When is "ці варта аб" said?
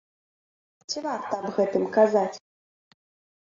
0.89-1.47